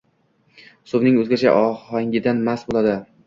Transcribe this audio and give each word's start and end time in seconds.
Suvining 0.91 1.19
oʻzgacha 1.25 1.53
ohangidan 1.59 2.43
mast 2.51 2.71
boʻladi. 2.73 2.97